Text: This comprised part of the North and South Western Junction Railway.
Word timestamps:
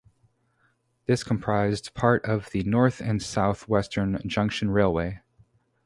This 1.05 1.23
comprised 1.23 1.93
part 1.93 2.25
of 2.25 2.49
the 2.49 2.63
North 2.63 3.01
and 3.01 3.21
South 3.21 3.67
Western 3.69 4.19
Junction 4.25 4.71
Railway. 4.71 5.19